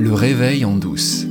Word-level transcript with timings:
Le 0.00 0.14
réveil 0.14 0.64
en 0.64 0.76
douce. 0.76 1.26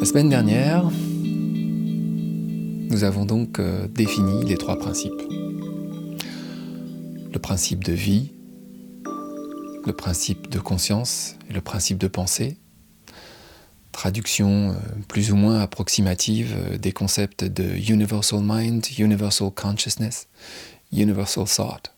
La 0.00 0.06
semaine 0.06 0.30
dernière, 0.30 0.88
nous 2.88 3.04
avons 3.04 3.26
donc 3.26 3.58
euh, 3.58 3.86
défini 3.88 4.42
les 4.46 4.56
trois 4.56 4.78
principes. 4.78 5.20
Le 7.30 7.38
principe 7.38 7.84
de 7.84 7.92
vie, 7.92 8.32
le 9.84 9.92
principe 9.92 10.48
de 10.48 10.58
conscience 10.58 11.36
et 11.50 11.52
le 11.52 11.60
principe 11.60 11.98
de 11.98 12.08
pensée. 12.08 12.56
Traduction 13.92 14.70
euh, 14.70 14.74
plus 15.08 15.30
ou 15.30 15.36
moins 15.36 15.60
approximative 15.60 16.56
euh, 16.56 16.78
des 16.78 16.92
concepts 16.92 17.44
de 17.44 17.64
Universal 17.64 18.40
Mind, 18.42 18.86
Universal 18.98 19.50
Consciousness, 19.50 20.28
Universal 20.90 21.44
Thought 21.44 21.92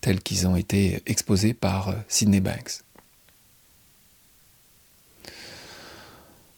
tels 0.00 0.20
qu'ils 0.20 0.46
ont 0.46 0.56
été 0.56 1.02
exposés 1.06 1.54
par 1.54 1.88
euh, 1.88 1.94
Sidney 2.08 2.40
Banks. 2.40 2.82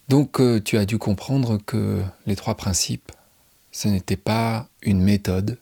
Donc 0.09 0.41
euh, 0.41 0.61
tu 0.61 0.77
as 0.77 0.87
dû 0.87 0.99
comprendre 0.99 1.59
que 1.59 2.03
les 2.27 2.37
trois 2.37 2.57
principes, 2.57 3.13
ce 3.71 3.89
n'était 3.89 4.17
pas 4.17 4.69
une 4.83 5.01
méthode 5.01 5.59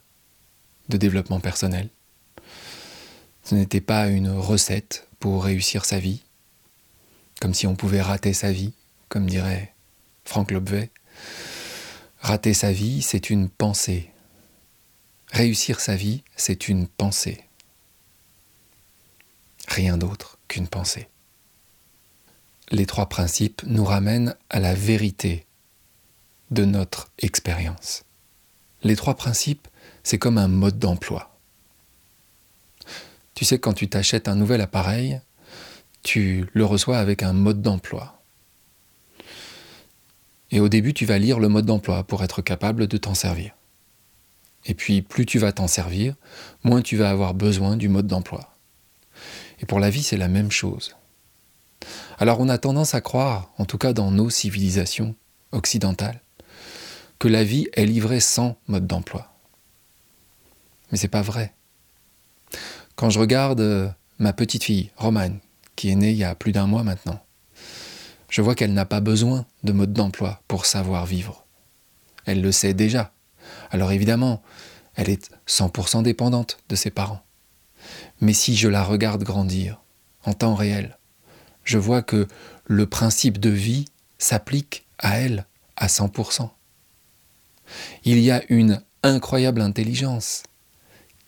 de 0.88 0.96
développement 0.96 1.40
personnel, 1.40 1.90
ce 3.44 3.54
n'était 3.54 3.82
pas 3.82 4.08
une 4.08 4.30
recette 4.30 5.06
pour 5.20 5.44
réussir 5.44 5.84
sa 5.84 5.98
vie, 5.98 6.22
comme 7.40 7.54
si 7.54 7.66
on 7.66 7.76
pouvait 7.76 8.00
rater 8.00 8.32
sa 8.32 8.50
vie, 8.50 8.72
comme 9.08 9.26
dirait 9.26 9.74
Franck 10.24 10.50
Lobvet. 10.50 10.90
Rater 12.20 12.54
sa 12.54 12.72
vie, 12.72 13.02
c'est 13.02 13.30
une 13.30 13.48
pensée. 13.48 14.10
Réussir 15.30 15.80
sa 15.80 15.94
vie, 15.94 16.24
c'est 16.36 16.68
une 16.68 16.86
pensée 16.88 17.47
rien 19.68 19.96
d'autre 19.96 20.38
qu'une 20.48 20.66
pensée. 20.66 21.08
Les 22.70 22.86
trois 22.86 23.08
principes 23.08 23.62
nous 23.66 23.84
ramènent 23.84 24.34
à 24.50 24.60
la 24.60 24.74
vérité 24.74 25.46
de 26.50 26.64
notre 26.64 27.10
expérience. 27.18 28.04
Les 28.82 28.96
trois 28.96 29.14
principes, 29.14 29.68
c'est 30.02 30.18
comme 30.18 30.38
un 30.38 30.48
mode 30.48 30.78
d'emploi. 30.78 31.38
Tu 33.34 33.44
sais, 33.44 33.58
quand 33.58 33.72
tu 33.72 33.88
t'achètes 33.88 34.28
un 34.28 34.34
nouvel 34.34 34.60
appareil, 34.60 35.20
tu 36.02 36.48
le 36.52 36.64
reçois 36.64 36.98
avec 36.98 37.22
un 37.22 37.32
mode 37.32 37.62
d'emploi. 37.62 38.20
Et 40.50 40.60
au 40.60 40.68
début, 40.68 40.94
tu 40.94 41.04
vas 41.04 41.18
lire 41.18 41.38
le 41.38 41.48
mode 41.48 41.66
d'emploi 41.66 42.04
pour 42.04 42.24
être 42.24 42.42
capable 42.42 42.86
de 42.86 42.96
t'en 42.96 43.14
servir. 43.14 43.52
Et 44.64 44.74
puis, 44.74 45.02
plus 45.02 45.26
tu 45.26 45.38
vas 45.38 45.52
t'en 45.52 45.68
servir, 45.68 46.14
moins 46.64 46.82
tu 46.82 46.96
vas 46.96 47.10
avoir 47.10 47.34
besoin 47.34 47.76
du 47.76 47.88
mode 47.88 48.06
d'emploi. 48.06 48.57
Et 49.60 49.66
pour 49.66 49.80
la 49.80 49.90
vie, 49.90 50.02
c'est 50.02 50.16
la 50.16 50.28
même 50.28 50.50
chose. 50.50 50.96
Alors 52.18 52.40
on 52.40 52.48
a 52.48 52.58
tendance 52.58 52.94
à 52.94 53.00
croire, 53.00 53.52
en 53.58 53.64
tout 53.64 53.78
cas 53.78 53.92
dans 53.92 54.10
nos 54.10 54.30
civilisations 54.30 55.14
occidentales, 55.52 56.20
que 57.18 57.28
la 57.28 57.44
vie 57.44 57.68
est 57.72 57.86
livrée 57.86 58.20
sans 58.20 58.56
mode 58.66 58.86
d'emploi. 58.86 59.32
Mais 60.90 60.98
c'est 60.98 61.08
pas 61.08 61.22
vrai. 61.22 61.54
Quand 62.96 63.10
je 63.10 63.20
regarde 63.20 63.60
euh, 63.60 63.88
ma 64.18 64.32
petite 64.32 64.64
fille, 64.64 64.90
Romane, 64.96 65.38
qui 65.76 65.90
est 65.90 65.94
née 65.94 66.10
il 66.10 66.16
y 66.16 66.24
a 66.24 66.34
plus 66.34 66.52
d'un 66.52 66.66
mois 66.66 66.82
maintenant, 66.82 67.20
je 68.28 68.42
vois 68.42 68.54
qu'elle 68.54 68.74
n'a 68.74 68.84
pas 68.84 69.00
besoin 69.00 69.46
de 69.62 69.72
mode 69.72 69.92
d'emploi 69.92 70.42
pour 70.48 70.66
savoir 70.66 71.06
vivre. 71.06 71.44
Elle 72.26 72.42
le 72.42 72.52
sait 72.52 72.74
déjà. 72.74 73.12
Alors 73.70 73.92
évidemment, 73.92 74.42
elle 74.96 75.08
est 75.08 75.30
100% 75.46 76.02
dépendante 76.02 76.58
de 76.68 76.76
ses 76.76 76.90
parents. 76.90 77.22
Mais 78.20 78.32
si 78.32 78.56
je 78.56 78.68
la 78.68 78.82
regarde 78.82 79.22
grandir, 79.22 79.80
en 80.24 80.32
temps 80.32 80.54
réel, 80.54 80.98
je 81.64 81.78
vois 81.78 82.02
que 82.02 82.26
le 82.66 82.86
principe 82.86 83.38
de 83.38 83.50
vie 83.50 83.86
s'applique 84.18 84.86
à 84.98 85.18
elle 85.18 85.46
à 85.76 85.86
100%. 85.86 86.50
Il 88.04 88.18
y 88.18 88.30
a 88.30 88.42
une 88.48 88.82
incroyable 89.02 89.60
intelligence 89.60 90.42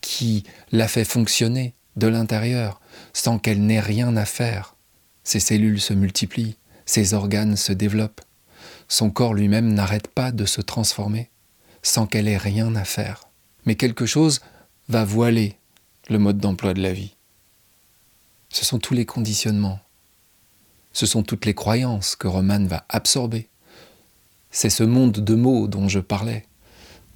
qui 0.00 0.44
la 0.72 0.88
fait 0.88 1.04
fonctionner 1.04 1.74
de 1.96 2.06
l'intérieur 2.06 2.80
sans 3.12 3.38
qu'elle 3.38 3.64
n'ait 3.64 3.80
rien 3.80 4.16
à 4.16 4.24
faire. 4.24 4.76
Ses 5.24 5.40
cellules 5.40 5.80
se 5.80 5.92
multiplient, 5.92 6.56
ses 6.86 7.14
organes 7.14 7.56
se 7.56 7.72
développent, 7.72 8.22
son 8.88 9.10
corps 9.10 9.34
lui-même 9.34 9.72
n'arrête 9.72 10.08
pas 10.08 10.32
de 10.32 10.46
se 10.46 10.60
transformer 10.60 11.30
sans 11.82 12.06
qu'elle 12.06 12.28
ait 12.28 12.36
rien 12.36 12.74
à 12.74 12.84
faire. 12.84 13.28
Mais 13.64 13.76
quelque 13.76 14.06
chose 14.06 14.40
va 14.88 15.04
voiler 15.04 15.59
le 16.10 16.18
mode 16.18 16.38
d'emploi 16.38 16.74
de 16.74 16.82
la 16.82 16.92
vie. 16.92 17.14
Ce 18.48 18.64
sont 18.64 18.80
tous 18.80 18.94
les 18.94 19.06
conditionnements. 19.06 19.78
Ce 20.92 21.06
sont 21.06 21.22
toutes 21.22 21.46
les 21.46 21.54
croyances 21.54 22.16
que 22.16 22.26
Roman 22.26 22.64
va 22.66 22.84
absorber. 22.88 23.48
C'est 24.50 24.70
ce 24.70 24.82
monde 24.82 25.12
de 25.12 25.34
mots 25.36 25.68
dont 25.68 25.88
je 25.88 26.00
parlais 26.00 26.44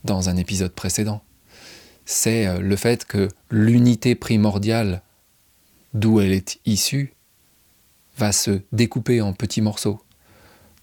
dans 0.04 0.28
un 0.28 0.36
épisode 0.36 0.72
précédent. 0.72 1.22
C'est 2.04 2.46
euh, 2.46 2.60
le 2.60 2.76
fait 2.76 3.04
que 3.04 3.28
l'unité 3.50 4.14
primordiale 4.14 5.02
d'où 5.92 6.20
elle 6.20 6.32
est 6.32 6.60
issue 6.64 7.14
va 8.16 8.30
se 8.30 8.60
découper 8.70 9.20
en 9.20 9.32
petits 9.32 9.62
morceaux 9.62 10.00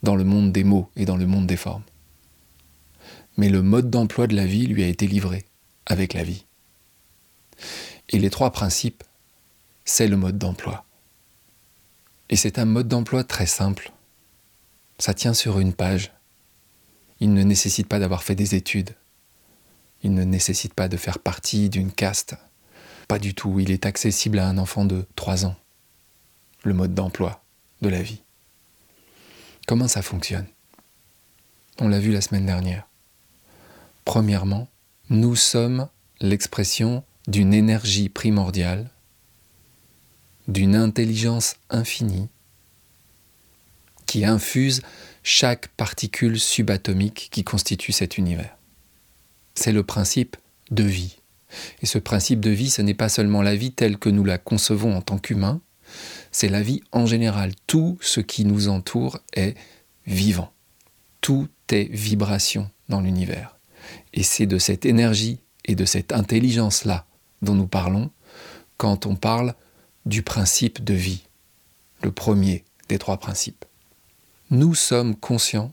dans 0.03 0.15
le 0.15 0.25
monde 0.25 0.51
des 0.51 0.65
mots 0.65 0.89
et 0.97 1.05
dans 1.05 1.17
le 1.17 1.27
monde 1.27 1.47
des 1.47 1.55
formes. 1.55 1.83
Mais 3.37 3.47
le 3.47 3.61
mode 3.61 3.89
d'emploi 3.89 4.27
de 4.27 4.35
la 4.35 4.45
vie 4.45 4.67
lui 4.67 4.83
a 4.83 4.87
été 4.87 5.07
livré 5.07 5.45
avec 5.85 6.13
la 6.13 6.23
vie. 6.23 6.43
Et 8.11 8.19
les 8.19 8.29
trois 8.29 8.51
principes, 8.51 9.03
c'est 9.85 10.07
le 10.07 10.17
mode 10.17 10.37
d'emploi. 10.37 10.85
Et 12.29 12.35
c'est 12.35 12.59
un 12.59 12.65
mode 12.65 12.87
d'emploi 12.87 13.23
très 13.23 13.45
simple. 13.45 13.91
Ça 14.99 15.13
tient 15.13 15.33
sur 15.33 15.59
une 15.59 15.73
page. 15.73 16.11
Il 17.19 17.33
ne 17.33 17.43
nécessite 17.43 17.87
pas 17.87 17.99
d'avoir 17.99 18.23
fait 18.23 18.35
des 18.35 18.55
études. 18.55 18.95
Il 20.03 20.13
ne 20.13 20.23
nécessite 20.23 20.73
pas 20.73 20.87
de 20.87 20.97
faire 20.97 21.19
partie 21.19 21.69
d'une 21.69 21.91
caste. 21.91 22.35
Pas 23.07 23.19
du 23.19 23.33
tout. 23.33 23.59
Il 23.59 23.71
est 23.71 23.85
accessible 23.85 24.39
à 24.39 24.47
un 24.47 24.57
enfant 24.57 24.85
de 24.85 25.05
3 25.15 25.45
ans. 25.45 25.55
Le 26.63 26.73
mode 26.73 26.93
d'emploi 26.93 27.43
de 27.81 27.89
la 27.89 28.01
vie. 28.01 28.21
Comment 29.67 29.87
ça 29.87 30.01
fonctionne? 30.01 30.47
On 31.79 31.87
l'a 31.87 31.99
vu 31.99 32.11
la 32.11 32.21
semaine 32.21 32.45
dernière. 32.45 32.87
Premièrement, 34.05 34.67
nous 35.09 35.35
sommes 35.35 35.87
l'expression 36.19 37.03
d'une 37.27 37.53
énergie 37.53 38.09
primordiale, 38.09 38.89
d'une 40.47 40.75
intelligence 40.75 41.55
infinie 41.69 42.29
qui 44.05 44.25
infuse 44.25 44.81
chaque 45.23 45.67
particule 45.69 46.39
subatomique 46.39 47.29
qui 47.31 47.43
constitue 47.43 47.91
cet 47.91 48.17
univers. 48.17 48.57
C'est 49.55 49.71
le 49.71 49.83
principe 49.83 50.35
de 50.71 50.83
vie. 50.83 51.19
Et 51.81 51.85
ce 51.85 51.97
principe 51.97 52.39
de 52.39 52.49
vie, 52.49 52.69
ce 52.69 52.81
n'est 52.81 52.93
pas 52.93 53.09
seulement 53.09 53.41
la 53.41 53.55
vie 53.55 53.71
telle 53.71 53.97
que 53.97 54.09
nous 54.09 54.23
la 54.23 54.37
concevons 54.37 54.95
en 54.95 55.01
tant 55.01 55.17
qu'humains, 55.17 55.61
c'est 56.31 56.49
la 56.49 56.61
vie 56.61 56.81
en 56.91 57.05
général. 57.05 57.51
Tout 57.67 57.97
ce 58.01 58.21
qui 58.21 58.45
nous 58.45 58.69
entoure 58.69 59.19
est 59.33 59.55
vivant. 60.07 60.51
Tout 61.19 61.49
est 61.69 61.91
vibration 61.91 62.69
dans 62.89 63.01
l'univers. 63.01 63.57
Et 64.13 64.23
c'est 64.23 64.45
de 64.45 64.57
cette 64.57 64.85
énergie 64.85 65.39
et 65.65 65.75
de 65.75 65.85
cette 65.85 66.13
intelligence-là 66.13 67.05
dont 67.41 67.55
nous 67.55 67.67
parlons 67.67 68.11
quand 68.77 69.05
on 69.05 69.15
parle 69.15 69.53
du 70.05 70.23
principe 70.23 70.83
de 70.83 70.93
vie, 70.93 71.23
le 72.01 72.11
premier 72.11 72.63
des 72.89 72.97
trois 72.97 73.17
principes. 73.17 73.65
Nous 74.49 74.75
sommes 74.75 75.15
conscients 75.15 75.71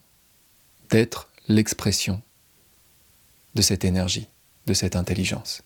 d'être 0.91 1.31
l'expression 1.49 2.23
de 3.55 3.62
cette 3.62 3.84
énergie, 3.84 4.29
de 4.67 4.75
cette 4.75 4.95
intelligence. 4.95 5.62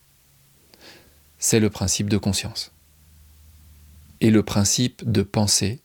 C'est 1.38 1.60
le 1.60 1.70
principe 1.70 2.08
de 2.08 2.16
conscience. 2.16 2.72
Et 4.20 4.30
le 4.30 4.44
principe 4.44 5.02
de 5.10 5.22
pensée 5.22 5.80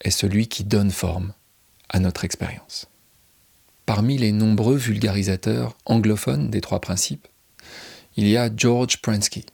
est 0.00 0.10
celui 0.10 0.48
qui 0.48 0.64
donne 0.64 0.90
forme 0.90 1.32
à 1.88 2.00
notre 2.00 2.24
expérience. 2.24 2.88
Parmi 3.86 4.18
les 4.18 4.32
nombreux 4.32 4.76
vulgarisateurs 4.76 5.76
anglophones 5.84 6.50
des 6.50 6.60
trois 6.60 6.80
principes, 6.80 7.28
il 8.16 8.28
y 8.28 8.36
a 8.36 8.50
George 8.54 8.98
Pransky. 8.98 9.44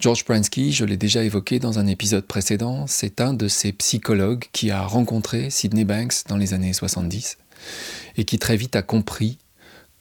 George 0.00 0.24
Pransky, 0.24 0.72
je 0.72 0.84
l'ai 0.84 0.96
déjà 0.96 1.22
évoqué 1.22 1.60
dans 1.60 1.78
un 1.78 1.86
épisode 1.86 2.26
précédent, 2.26 2.86
c'est 2.88 3.20
un 3.20 3.34
de 3.34 3.46
ces 3.46 3.72
psychologues 3.72 4.46
qui 4.52 4.70
a 4.72 4.82
rencontré 4.82 5.48
Sidney 5.48 5.84
Banks 5.84 6.26
dans 6.28 6.36
les 6.36 6.54
années 6.54 6.72
70 6.72 7.38
et 8.16 8.24
qui 8.24 8.38
très 8.38 8.56
vite 8.56 8.74
a 8.74 8.82
compris 8.82 9.38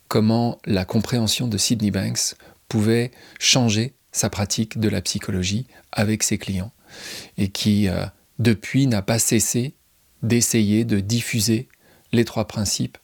comment 0.07 0.57
la 0.65 0.85
compréhension 0.85 1.47
de 1.47 1.57
Sidney 1.57 1.91
Banks 1.91 2.35
pouvait 2.67 3.11
changer 3.39 3.93
sa 4.11 4.29
pratique 4.29 4.79
de 4.79 4.89
la 4.89 5.01
psychologie 5.01 5.67
avec 5.91 6.23
ses 6.23 6.37
clients 6.37 6.71
et 7.37 7.49
qui, 7.49 7.87
euh, 7.87 8.05
depuis, 8.39 8.87
n'a 8.87 9.01
pas 9.01 9.19
cessé 9.19 9.75
d'essayer 10.23 10.83
de 10.83 10.99
diffuser 10.99 11.69
les 12.11 12.25
trois 12.25 12.45
principes 12.45 12.97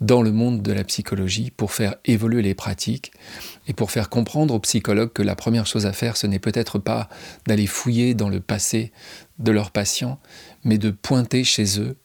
dans 0.00 0.22
le 0.22 0.32
monde 0.32 0.62
de 0.62 0.72
la 0.72 0.84
psychologie 0.84 1.50
pour 1.50 1.72
faire 1.72 1.96
évoluer 2.04 2.42
les 2.42 2.54
pratiques 2.54 3.12
et 3.66 3.72
pour 3.72 3.90
faire 3.90 4.10
comprendre 4.10 4.54
aux 4.54 4.60
psychologues 4.60 5.12
que 5.12 5.22
la 5.22 5.34
première 5.34 5.66
chose 5.66 5.86
à 5.86 5.92
faire, 5.92 6.16
ce 6.16 6.26
n'est 6.26 6.38
peut-être 6.38 6.78
pas 6.78 7.08
d'aller 7.46 7.66
fouiller 7.66 8.14
dans 8.14 8.28
le 8.28 8.40
passé 8.40 8.92
de 9.38 9.52
leurs 9.52 9.70
patients, 9.70 10.20
mais 10.64 10.78
de 10.78 10.90
pointer 10.90 11.44
chez 11.44 11.80
eux 11.80 11.96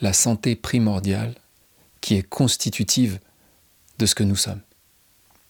la 0.00 0.12
santé 0.12 0.56
primordiale 0.56 1.34
qui 2.00 2.16
est 2.16 2.28
constitutive 2.28 3.20
de 3.98 4.06
ce 4.06 4.14
que 4.14 4.24
nous 4.24 4.36
sommes. 4.36 4.60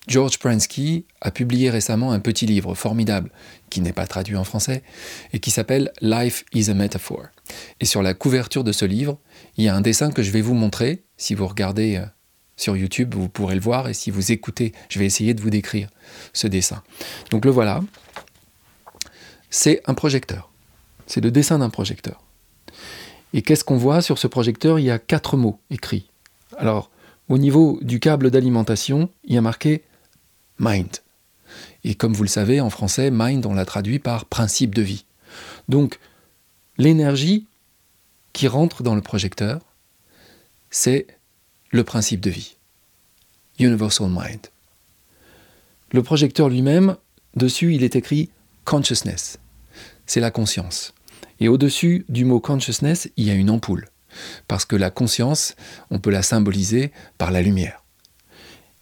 George 0.09 0.39
Pransky 0.39 1.07
a 1.21 1.31
publié 1.31 1.71
récemment 1.71 2.11
un 2.13 2.19
petit 2.19 2.45
livre 2.45 2.75
formidable, 2.75 3.31
qui 3.71 3.81
n'est 3.81 3.93
pas 3.93 4.07
traduit 4.07 4.37
en 4.37 4.45
français, 4.45 4.83
et 5.33 5.39
qui 5.39 5.51
s'appelle 5.51 5.93
Life 6.01 6.45
is 6.53 6.71
a 6.71 6.75
Metaphor. 6.75 7.27
Et 7.81 7.85
sur 7.85 8.03
la 8.03 8.13
couverture 8.13 8.65
de 8.65 8.73
ce 8.73 8.85
livre, 8.85 9.19
il 9.57 9.65
y 9.65 9.69
a 9.69 9.77
un 9.77 9.81
dessin 9.81 10.11
que 10.11 10.23
je 10.23 10.33
vais 10.33 10.41
vous 10.41 10.55
montrer. 10.55 11.05
Si 11.17 11.35
vous 11.35 11.47
regardez 11.47 11.97
euh, 11.97 12.07
sur 12.57 12.77
YouTube, 12.77 13.15
vous 13.15 13.29
pourrez 13.29 13.55
le 13.55 13.61
voir, 13.61 13.89
et 13.89 13.95
si 13.95 14.11
vous 14.11 14.33
écoutez, 14.33 14.73
je 14.89 14.99
vais 14.99 15.07
essayer 15.07 15.35
de 15.35 15.41
vous 15.41 15.51
décrire 15.51 15.89
ce 16.33 16.49
dessin. 16.49 16.83
Donc 17.31 17.45
le 17.45 17.53
voilà. 17.53 17.81
C'est 19.51 19.83
un 19.87 19.95
projecteur. 19.95 20.51
C'est 21.07 21.21
le 21.21 21.31
dessin 21.31 21.59
d'un 21.59 21.71
projecteur. 21.71 22.23
Et 23.35 23.43
qu'est-ce 23.43 23.65
qu'on 23.65 23.77
voit 23.77 24.03
sur 24.03 24.19
ce 24.19 24.27
projecteur? 24.27 24.79
Il 24.79 24.85
y 24.85 24.91
a 24.91 24.99
quatre 24.99 25.37
mots 25.37 25.61
écrits. 25.71 26.11
Alors, 26.59 26.91
au 27.29 27.39
niveau 27.39 27.79
du 27.83 28.01
câble 28.01 28.31
d'alimentation, 28.31 29.09
il 29.25 29.35
y 29.35 29.39
a 29.39 29.41
marqué 29.41 29.83
mind. 30.63 30.99
Et 31.85 31.95
comme 31.95 32.15
vous 32.15 32.23
le 32.23 32.29
savez, 32.29 32.61
en 32.61 32.71
français, 32.71 33.11
mind, 33.13 33.45
on 33.45 33.55
l'a 33.55 33.65
traduit 33.65 33.99
par 33.99 34.25
principe 34.25 34.75
de 34.75 34.83
vie. 34.83 35.05
Donc, 35.69 35.99
l'énergie 36.79 37.47
qui 38.33 38.49
rentre 38.49 38.83
dans 38.83 38.95
le 38.95 39.03
projecteur, 39.03 39.61
c'est 40.71 41.07
le 41.71 41.85
principe 41.85 42.21
de 42.21 42.31
vie. 42.31 42.57
Universal 43.59 44.09
Mind. 44.09 44.47
Le 45.91 46.03
projecteur 46.03 46.49
lui-même, 46.49 46.97
dessus, 47.37 47.75
il 47.75 47.83
est 47.83 47.97
écrit 47.97 48.31
consciousness. 48.65 49.39
C'est 50.07 50.21
la 50.21 50.31
conscience. 50.31 50.95
Et 51.41 51.49
au-dessus 51.49 52.07
du 52.09 52.25
mot 52.25 52.41
consciousness, 52.41 53.11
il 53.17 53.27
y 53.27 53.31
a 53.31 53.35
une 53.35 53.51
ampoule. 53.51 53.89
Parce 54.49 54.65
que 54.65 54.77
la 54.77 54.91
conscience, 54.91 55.55
on 55.91 55.99
peut 55.99 56.11
la 56.11 56.23
symboliser 56.23 56.93
par 57.19 57.31
la 57.31 57.43
lumière. 57.43 57.82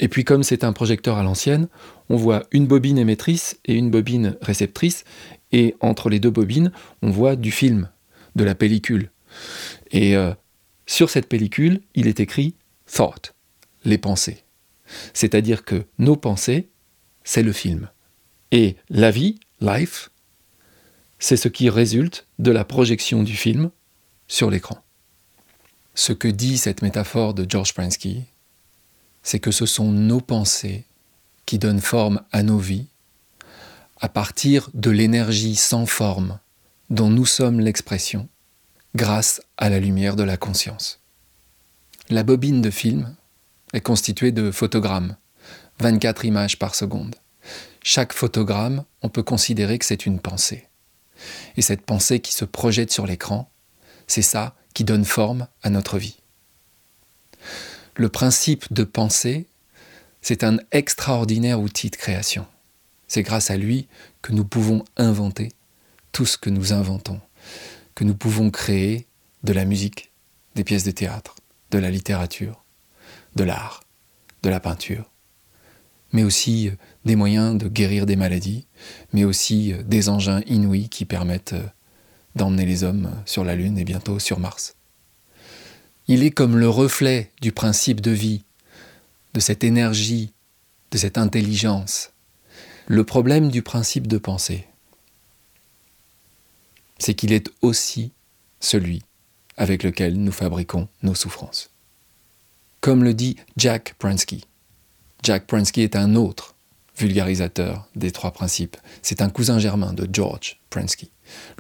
Et 0.00 0.08
puis 0.08 0.25
comme 0.25 0.43
c'est 0.43 0.64
un 0.64 0.73
projecteur 0.73 1.19
à 1.19 1.23
l'ancienne, 1.23 1.69
on 2.08 2.17
voit 2.17 2.44
une 2.50 2.67
bobine 2.67 2.99
émettrice 2.99 3.61
et 3.67 3.75
une 3.75 3.91
bobine 3.91 4.37
réceptrice, 4.41 5.05
et 5.52 5.76
entre 5.81 6.08
les 6.08 6.19
deux 6.19 6.31
bobines, 6.31 6.73
on 7.02 7.11
voit 7.11 7.37
du 7.37 7.50
film, 7.50 7.88
de 8.35 8.44
la 8.44 8.55
pellicule. 8.55 9.11
Et 9.91 10.17
euh, 10.17 10.32
sur 10.87 11.11
cette 11.11 11.29
pellicule, 11.29 11.82
il 11.94 12.06
est 12.06 12.19
écrit 12.19 12.55
thought, 12.87 13.35
les 13.85 13.99
pensées. 13.99 14.43
C'est-à-dire 15.12 15.64
que 15.64 15.85
nos 15.99 16.17
pensées, 16.17 16.69
c'est 17.23 17.43
le 17.43 17.52
film. 17.52 17.91
Et 18.52 18.76
la 18.88 19.11
vie, 19.11 19.38
life, 19.61 20.11
c'est 21.19 21.37
ce 21.37 21.49
qui 21.49 21.69
résulte 21.69 22.26
de 22.38 22.50
la 22.50 22.64
projection 22.64 23.23
du 23.23 23.37
film 23.37 23.70
sur 24.26 24.50
l'écran. 24.50 24.79
Ce 25.94 26.12
que 26.12 26.29
dit 26.29 26.56
cette 26.56 26.82
métaphore 26.82 27.35
de 27.35 27.44
George 27.49 27.75
Pransky, 27.75 28.25
c'est 29.22 29.40
que 29.40 29.50
ce 29.50 29.67
sont 29.67 29.90
nos 29.90 30.20
pensées 30.20 30.87
qui 31.46 31.58
donnent 31.58 31.81
forme 31.81 32.22
à 32.32 32.43
nos 32.43 32.58
vies 32.58 32.87
à 34.00 34.08
partir 34.08 34.70
de 34.72 34.90
l'énergie 34.90 35.56
sans 35.56 35.87
forme 35.87 36.38
dont 36.88 37.11
nous 37.11 37.26
sommes 37.26 37.61
l'expression 37.61 38.28
grâce 38.94 39.40
à 39.56 39.69
la 39.69 39.78
lumière 39.78 40.17
de 40.17 40.22
la 40.22 40.37
conscience. 40.37 41.00
La 42.08 42.22
bobine 42.22 42.62
de 42.62 42.70
film 42.70 43.14
est 43.72 43.82
constituée 43.82 44.32
de 44.32 44.50
photogrammes, 44.50 45.17
24 45.78 46.25
images 46.25 46.58
par 46.58 46.75
seconde. 46.75 47.16
Chaque 47.82 48.12
photogramme, 48.12 48.84
on 49.02 49.08
peut 49.08 49.23
considérer 49.23 49.78
que 49.78 49.84
c'est 49.84 50.06
une 50.06 50.19
pensée. 50.19 50.66
Et 51.56 51.62
cette 51.62 51.82
pensée 51.82 52.20
qui 52.20 52.32
se 52.32 52.44
projette 52.44 52.90
sur 52.90 53.06
l'écran, 53.06 53.50
c'est 54.06 54.23
ça 54.23 54.56
qui 54.75 54.84
donne 54.84 55.05
forme 55.05 55.46
à 55.62 55.70
notre 55.70 55.99
vie. 55.99 56.19
Le 57.94 58.08
principe 58.08 58.72
de 58.72 58.84
pensée, 58.84 59.46
c'est 60.22 60.44
un 60.44 60.58
extraordinaire 60.72 61.60
outil 61.60 61.90
de 61.90 61.96
création. 61.96 62.46
C'est 63.08 63.22
grâce 63.22 63.50
à 63.50 63.56
lui 63.56 63.88
que 64.22 64.32
nous 64.32 64.44
pouvons 64.44 64.84
inventer 64.96 65.48
tout 66.12 66.26
ce 66.26 66.38
que 66.38 66.50
nous 66.50 66.72
inventons, 66.72 67.20
que 67.94 68.04
nous 68.04 68.14
pouvons 68.14 68.50
créer 68.50 69.06
de 69.42 69.52
la 69.52 69.64
musique, 69.64 70.12
des 70.54 70.64
pièces 70.64 70.84
de 70.84 70.90
théâtre, 70.90 71.37
de 71.70 71.78
la 71.78 71.90
littérature, 71.90 72.64
de 73.37 73.44
l'art, 73.44 73.82
de 74.42 74.50
la 74.50 74.60
peinture, 74.60 75.10
mais 76.12 76.25
aussi 76.25 76.69
euh, 76.69 76.72
des 77.04 77.16
moyens 77.16 77.56
de 77.56 77.69
guérir 77.69 78.06
des 78.06 78.16
maladies, 78.16 78.66
mais 79.12 79.25
aussi 79.25 79.72
euh, 79.72 79.82
des 79.82 80.08
engins 80.08 80.42
inouïs 80.46 80.88
qui 80.88 81.04
permettent 81.04 81.54
euh, 81.54 81.66
d'emmener 82.34 82.66
les 82.66 82.84
hommes 82.84 83.10
sur 83.26 83.44
la 83.44 83.54
Lune 83.54 83.78
et 83.78 83.84
bientôt 83.84 84.19
sur 84.19 84.38
Mars. 84.38 84.76
Il 86.12 86.24
est 86.24 86.32
comme 86.32 86.58
le 86.58 86.68
reflet 86.68 87.30
du 87.40 87.52
principe 87.52 88.00
de 88.00 88.10
vie, 88.10 88.42
de 89.32 89.38
cette 89.38 89.62
énergie, 89.62 90.32
de 90.90 90.98
cette 90.98 91.18
intelligence. 91.18 92.10
Le 92.88 93.04
problème 93.04 93.48
du 93.48 93.62
principe 93.62 94.08
de 94.08 94.18
pensée, 94.18 94.66
c'est 96.98 97.14
qu'il 97.14 97.32
est 97.32 97.48
aussi 97.62 98.10
celui 98.58 99.04
avec 99.56 99.84
lequel 99.84 100.16
nous 100.16 100.32
fabriquons 100.32 100.88
nos 101.04 101.14
souffrances. 101.14 101.70
Comme 102.80 103.04
le 103.04 103.14
dit 103.14 103.36
Jack 103.56 103.94
Pransky. 104.00 104.44
Jack 105.22 105.46
Pransky 105.46 105.82
est 105.82 105.94
un 105.94 106.16
autre 106.16 106.56
vulgarisateur 107.00 107.88
des 107.97 108.11
trois 108.11 108.32
principes. 108.32 108.76
C'est 109.02 109.23
un 109.23 109.31
cousin 109.31 109.58
germain 109.58 109.93
de 109.93 110.08
George 110.12 110.61
Pransky. 110.69 111.11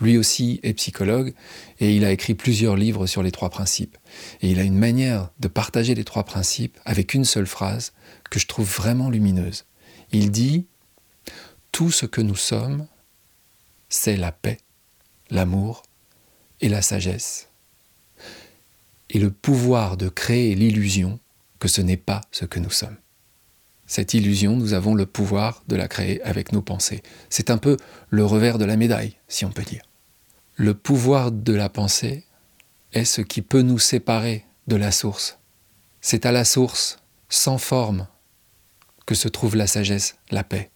Lui 0.00 0.18
aussi 0.18 0.60
est 0.62 0.74
psychologue 0.74 1.34
et 1.78 1.94
il 1.94 2.04
a 2.04 2.12
écrit 2.12 2.34
plusieurs 2.34 2.76
livres 2.76 3.06
sur 3.06 3.22
les 3.22 3.30
trois 3.30 3.50
principes. 3.50 3.96
Et 4.42 4.50
il 4.50 4.58
a 4.58 4.64
une 4.64 4.78
manière 4.78 5.30
de 5.40 5.48
partager 5.48 5.94
les 5.94 6.04
trois 6.04 6.24
principes 6.24 6.78
avec 6.84 7.14
une 7.14 7.24
seule 7.24 7.46
phrase 7.46 7.92
que 8.30 8.38
je 8.38 8.46
trouve 8.46 8.68
vraiment 8.68 9.10
lumineuse. 9.10 9.64
Il 10.12 10.30
dit⁇ 10.30 10.66
Tout 11.72 11.90
ce 11.90 12.06
que 12.06 12.20
nous 12.20 12.36
sommes, 12.36 12.86
c'est 13.88 14.16
la 14.16 14.32
paix, 14.32 14.58
l'amour 15.30 15.82
et 16.60 16.68
la 16.68 16.82
sagesse. 16.82 17.48
Et 19.08 19.18
le 19.18 19.30
pouvoir 19.30 19.96
de 19.96 20.08
créer 20.08 20.54
l'illusion 20.54 21.18
que 21.58 21.68
ce 21.68 21.80
n'est 21.80 21.96
pas 21.96 22.20
ce 22.30 22.44
que 22.44 22.60
nous 22.60 22.70
sommes. 22.70 22.96
Cette 23.90 24.14
illusion, 24.14 24.54
nous 24.54 24.72
avons 24.72 24.94
le 24.94 25.04
pouvoir 25.04 25.64
de 25.66 25.74
la 25.74 25.88
créer 25.88 26.22
avec 26.22 26.52
nos 26.52 26.62
pensées. 26.62 27.02
C'est 27.28 27.50
un 27.50 27.58
peu 27.58 27.76
le 28.08 28.24
revers 28.24 28.56
de 28.56 28.64
la 28.64 28.76
médaille, 28.76 29.16
si 29.26 29.44
on 29.44 29.50
peut 29.50 29.64
dire. 29.64 29.82
Le 30.54 30.74
pouvoir 30.74 31.32
de 31.32 31.52
la 31.52 31.68
pensée 31.68 32.22
est 32.92 33.04
ce 33.04 33.20
qui 33.20 33.42
peut 33.42 33.62
nous 33.62 33.80
séparer 33.80 34.46
de 34.68 34.76
la 34.76 34.92
source. 34.92 35.40
C'est 36.00 36.24
à 36.24 36.30
la 36.30 36.44
source, 36.44 37.00
sans 37.28 37.58
forme, 37.58 38.06
que 39.06 39.16
se 39.16 39.26
trouve 39.26 39.56
la 39.56 39.66
sagesse, 39.66 40.18
la 40.30 40.44
paix, 40.44 40.70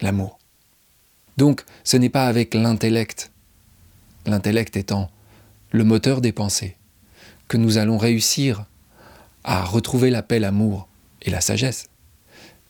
l'amour. 0.00 0.40
Donc, 1.36 1.64
ce 1.84 1.96
n'est 1.96 2.10
pas 2.10 2.26
avec 2.26 2.54
l'intellect, 2.54 3.30
l'intellect 4.26 4.76
étant 4.76 5.12
le 5.70 5.84
moteur 5.84 6.20
des 6.20 6.32
pensées, 6.32 6.76
que 7.46 7.56
nous 7.56 7.78
allons 7.78 7.98
réussir 7.98 8.66
à 9.44 9.64
retrouver 9.64 10.10
la 10.10 10.24
paix, 10.24 10.40
l'amour 10.40 10.88
et 11.22 11.30
la 11.30 11.40
sagesse 11.40 11.88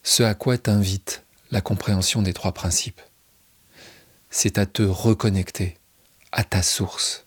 ce 0.08 0.22
à 0.22 0.32
quoi 0.32 0.56
t'invite 0.56 1.22
la 1.50 1.60
compréhension 1.60 2.22
des 2.22 2.32
trois 2.32 2.52
principes. 2.52 3.02
C'est 4.30 4.56
à 4.56 4.64
te 4.64 4.82
reconnecter 4.82 5.76
à 6.32 6.44
ta 6.44 6.62
source, 6.62 7.26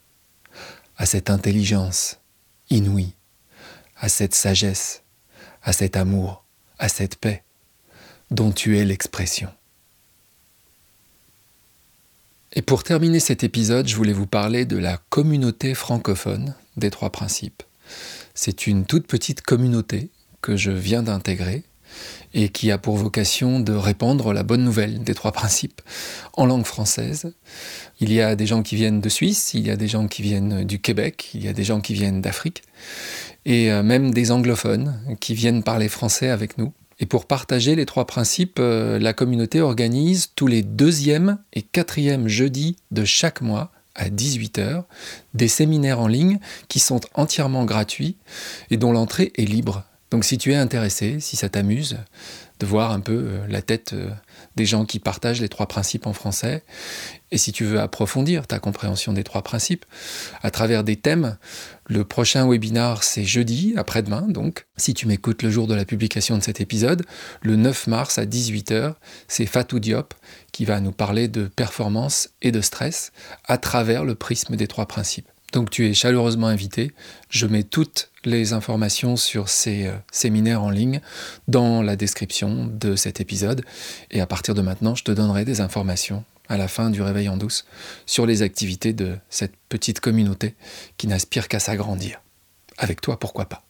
à 0.97 1.05
cette 1.05 1.29
intelligence 1.29 2.17
inouïe, 2.71 3.13
à 3.97 4.09
cette 4.09 4.33
sagesse, 4.33 5.03
à 5.61 5.73
cet 5.73 5.95
amour, 5.95 6.43
à 6.79 6.89
cette 6.89 7.17
paix 7.17 7.43
dont 8.31 8.51
tu 8.51 8.79
es 8.79 8.83
l'expression. 8.83 9.53
Et 12.53 12.63
pour 12.63 12.83
terminer 12.83 13.19
cet 13.19 13.43
épisode, 13.43 13.88
je 13.88 13.95
voulais 13.95 14.11
vous 14.11 14.25
parler 14.25 14.65
de 14.65 14.77
la 14.77 14.97
communauté 15.09 15.75
francophone 15.75 16.55
des 16.77 16.89
trois 16.89 17.11
principes. 17.11 17.61
C'est 18.33 18.65
une 18.65 18.88
toute 18.88 19.05
petite 19.05 19.41
communauté 19.41 20.09
que 20.41 20.57
je 20.57 20.71
viens 20.71 21.03
d'intégrer 21.03 21.63
et 22.33 22.50
qui 22.50 22.71
a 22.71 22.77
pour 22.77 22.95
vocation 22.95 23.60
de 23.60 23.74
répandre 23.74 24.33
la 24.33 24.43
bonne 24.43 24.63
nouvelle 24.63 25.03
des 25.03 25.13
trois 25.13 25.31
principes 25.31 25.81
en 26.33 26.45
langue 26.45 26.65
française. 26.65 27.33
Il 28.00 28.12
y 28.12 28.21
a 28.21 28.36
des 28.36 28.45
gens 28.45 28.63
qui 28.63 28.75
viennent 28.75 29.01
de 29.01 29.10
Suisse, 29.10 29.53
il 29.53 29.65
y 29.65 29.71
a 29.71 29.75
des 29.75 29.88
gens 29.88 30.07
qui 30.07 30.21
viennent 30.21 30.63
du 30.63 30.79
Québec, 30.79 31.31
il 31.33 31.43
y 31.43 31.48
a 31.48 31.53
des 31.53 31.63
gens 31.63 31.81
qui 31.81 31.93
viennent 31.93 32.21
d'Afrique, 32.21 32.63
et 33.45 33.71
euh, 33.71 33.83
même 33.83 34.13
des 34.13 34.31
anglophones 34.31 35.00
qui 35.19 35.33
viennent 35.33 35.63
parler 35.63 35.89
français 35.89 36.29
avec 36.29 36.57
nous. 36.57 36.71
Et 37.00 37.07
pour 37.07 37.25
partager 37.25 37.75
les 37.75 37.86
trois 37.86 38.05
principes, 38.05 38.60
euh, 38.60 39.00
la 39.00 39.13
communauté 39.13 39.60
organise 39.60 40.29
tous 40.36 40.48
les 40.48 40.62
deuxième 40.62 41.39
et 41.53 41.63
quatrième 41.63 42.27
jeudis 42.27 42.75
de 42.91 43.03
chaque 43.05 43.41
mois 43.41 43.71
à 43.95 44.10
18h 44.10 44.83
des 45.33 45.48
séminaires 45.48 46.00
en 46.00 46.07
ligne 46.07 46.39
qui 46.67 46.79
sont 46.79 47.01
entièrement 47.13 47.65
gratuits 47.65 48.17
et 48.69 48.77
dont 48.77 48.91
l'entrée 48.91 49.33
est 49.36 49.45
libre 49.45 49.83
Donc 50.12 50.25
si 50.25 50.38
tu 50.38 50.51
es 50.51 50.56
intéressé, 50.56 51.22
si 51.22 51.38
ça 51.38 51.48
t'amuse 51.48 51.98
de 52.60 52.65
voir 52.65 52.91
un 52.91 53.00
peu 53.00 53.13
euh, 53.13 53.48
la 53.48 53.62
tête 53.62 53.94
euh, 53.94 54.10
des 54.58 54.65
gens 54.65 54.86
qui 54.86 55.00
partagent 55.00 55.39
les 55.39 55.50
trois 55.50 55.68
principes 55.68 56.06
en 56.06 56.12
français, 56.12 56.63
et 57.32 57.38
si 57.38 57.53
tu 57.53 57.63
veux 57.63 57.80
approfondir 57.80 58.46
ta 58.46 58.60
compréhension 58.60 59.13
des 59.13 59.24
trois 59.24 59.41
principes 59.41 59.86
à 60.44 60.51
travers 60.51 60.84
des 60.84 60.98
thèmes, 60.98 61.38
le 61.88 62.03
prochain 62.03 62.48
webinar 62.48 63.03
c'est 63.03 63.24
jeudi, 63.24 63.74
après-demain 63.77 64.24
donc, 64.27 64.68
si 64.75 64.94
tu 64.94 65.08
m'écoutes 65.08 65.44
le 65.44 65.50
jour 65.50 65.65
de 65.65 65.74
la 65.74 65.86
publication 65.86 66.38
de 66.38 66.44
cet 66.44 66.60
épisode, 66.60 67.06
le 67.41 67.56
9 67.56 67.88
mars 67.88 68.18
à 68.18 68.25
18h, 68.25 68.96
c'est 69.30 69.46
Fatou 69.46 69.80
Diop 69.80 70.13
qui 70.51 70.65
va 70.65 70.82
nous 70.82 70.91
parler 70.91 71.30
de 71.30 71.48
performance 71.48 72.30
et 72.41 72.51
de 72.51 72.60
stress 72.60 73.13
à 73.46 73.58
travers 73.58 74.03
le 74.03 74.15
prisme 74.15 74.58
des 74.58 74.68
trois 74.68 74.88
principes. 74.88 75.30
Donc 75.53 75.70
tu 75.70 75.88
es 75.88 75.94
chaleureusement 75.94 76.48
invité. 76.48 76.91
Je 77.30 77.46
mets 77.46 77.63
toutes 77.63 78.11
les 78.25 78.54
informations 78.54 79.16
sur 79.16 79.50
ces 79.50 79.88
euh, 79.88 79.94
séminaires 80.12 80.63
en 80.63 80.70
ligne 80.70 81.01
dans 81.48 81.82
la 81.82 81.96
description 81.96 82.68
de 82.68 82.96
cet 82.96 83.22
épisode. 83.22 83.63
Et 84.12 84.22
à 84.22 84.28
partir 84.28 84.54
de 84.54 84.62
maintenant, 84.62 84.96
je 84.96 85.04
te 85.04 85.12
donnerai 85.12 85.46
des 85.46 85.62
informations 85.62 86.24
à 86.50 86.58
la 86.58 86.68
fin 86.68 86.90
du 86.90 87.01
réveil 87.01 87.30
en 87.30 87.38
douce 87.38 87.66
sur 88.06 88.25
les 88.25 88.42
activités 88.42 88.94
de 88.94 89.18
cette 89.30 89.54
petite 89.70 90.00
communauté 90.00 90.56
qui 90.98 91.08
n'aspire 91.08 91.48
qu'à 91.48 91.60
s'agrandir. 91.60 92.22
Avec 92.78 93.00
toi, 93.01 93.20
pourquoi 93.20 93.46
pas. 93.46 93.63